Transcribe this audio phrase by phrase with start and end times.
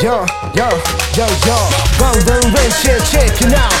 [0.00, 0.62] Yo yo
[1.16, 1.58] yo yo，
[2.00, 3.74] 望闻问切 check it out，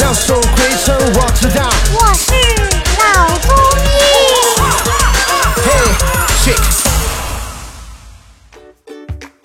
[0.00, 1.70] 两手回春我知道。
[1.94, 2.32] 我是
[2.98, 3.88] 老中医。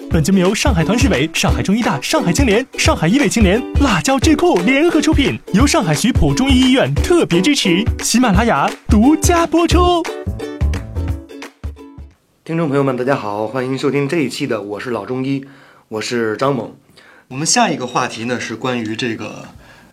[0.10, 10.02] 本节目由上海团市委、上海中医大、上海青联、上海医卫青联、辣椒智库联合出品，由上海徐浦中医医院特别支持，喜马拉雅独家播出。
[12.44, 15.42] 听众朋友们，大家好，欢迎收听这一期的《我是老中医》，
[15.88, 16.76] 我是张猛。
[17.28, 19.46] 我们下一个话题呢是关于这个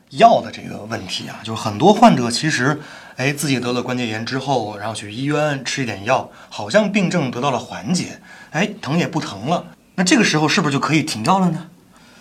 [0.09, 2.81] 药的这个问题啊，就是很多患者其实，
[3.17, 11.69] 哎，自己得了关节炎之后，然后去医院吃一点药，好像病症得到了缓解，哎，疼也不疼了，那这个时候是不是就可以停药了呢？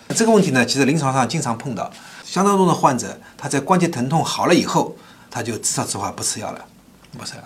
[0.08, 1.90] 这个问题呢，其实临床上经常碰到，
[2.22, 4.94] 相当多的患者他在关节疼痛好了以后，
[5.30, 6.62] 他就自说自话不吃药了，
[7.16, 7.42] 不吃药。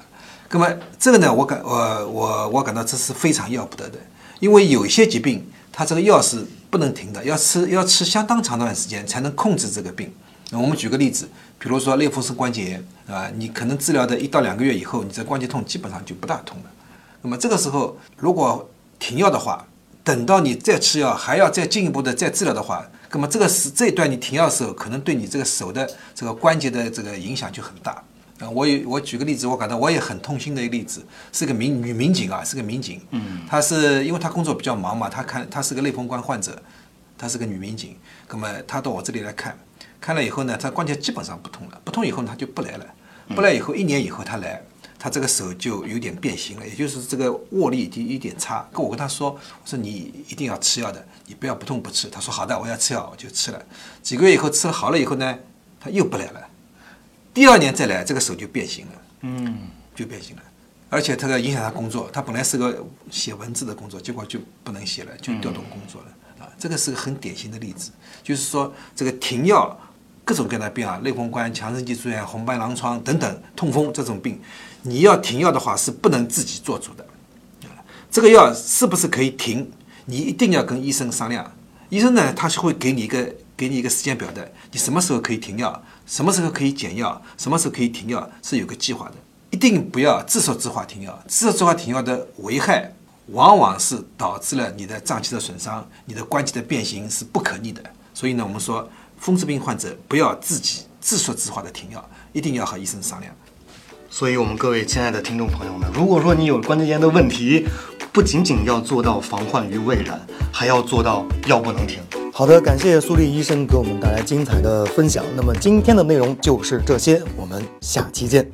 [0.50, 3.98] 那么这个呢，我感我我我感到这是非常要不得的，
[4.40, 10.10] 因为有一些疾病，它这个药是不能停的，要吃要吃相当长段时间才能控制这个病。
[10.48, 16.70] 那我们举个例子，比如说类风湿关节炎啊，你可能治疗的一到两个月以后，你这关节痛基本上就不大痛了。
[17.20, 18.66] 那么这个时候如果
[18.98, 19.66] 停药的话，
[20.02, 28.02] 等到你再吃药还要再进一步的再治疗的话，那么这个是这一段你停药的时候，可能对你这个手的这个关节的这个影响就很大。
[28.38, 33.00] 啊，我有我举个例子，我感到我也很痛心的一个例子，是个民女民警啊，是个民警。
[33.10, 36.60] 嗯，她是因为她工作比较忙嘛，她看她是个类风关患者，
[37.16, 37.96] 她是个女民警。
[38.28, 39.58] 那么她到我这里来看，
[40.00, 42.86] 看了以后呢，她关节基本上不痛了，不痛以后呢，她就不来了。
[43.34, 44.62] 不来以后，一年以后她来，
[44.98, 48.68] 她这个手就有点变形了，也就是这个握力已经有点差。
[48.70, 52.08] 跟我跟她说，我说你一定要吃药的，你不要不痛不吃。
[52.08, 53.60] 她说好的，我要吃药，我就吃了。
[54.02, 55.38] 几个月以后吃了好了以后呢，
[55.80, 56.40] 她又不来了。
[57.36, 59.58] 第二年再来，这个手就变形了，嗯，
[59.94, 60.42] 就变形了，
[60.88, 62.08] 而且这个影响他工作。
[62.10, 66.08] 他本来是个写文字的工作，结果就不能写了，就调动工作了
[66.42, 66.48] 啊。
[66.58, 67.90] 这个是个很典型的例子，
[68.22, 69.78] 就是说这个停药，
[70.24, 74.40] 各种各样的病啊，类风关、强肾剂住院、红斑狼疮等等痛风这种病，
[74.80, 77.06] 你要停药的话是不能自己做主的。
[78.10, 79.70] 这个药是不是可以停？
[80.06, 81.52] 你一定要跟医生商量。
[81.90, 85.82] 医生呢，他是会给你一个给你一个时间表的，你什么时候可以停药？
[86.06, 87.20] 什么时候可以减药？
[87.36, 88.30] 什么时候可以停药？
[88.42, 89.14] 是有个计划的，
[89.50, 91.18] 一定不要自说自话停药。
[91.26, 92.92] 自说自话停药的危害，
[93.26, 97.82] 往往是导致了你的脏器的损伤，你的关节的变形是不可逆的。
[98.14, 103.34] 所以呢，我们说风湿病患者不要自己自说自话的停药，一定要和医生商量。
[104.08, 107.66] 所以，我们各位亲爱的听众朋友们，如果说你有关节炎的问题，
[108.12, 110.18] 不仅仅要做到防患于未然，
[110.52, 112.00] 还要做到药不能停。
[112.38, 115.24] 好的，感谢苏丽医生给我们带来精彩的分享。
[115.34, 118.46] 那么今天的内容就是这些，我们下期见。